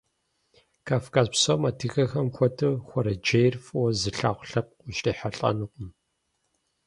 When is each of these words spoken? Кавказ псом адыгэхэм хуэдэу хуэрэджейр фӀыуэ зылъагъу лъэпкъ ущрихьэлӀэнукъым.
Кавказ 0.87 1.27
псом 1.33 1.61
адыгэхэм 1.69 2.27
хуэдэу 2.35 2.75
хуэрэджейр 2.87 3.53
фӀыуэ 3.65 3.89
зылъагъу 3.99 4.47
лъэпкъ 4.49 4.81
ущрихьэлӀэнукъым. 4.87 5.89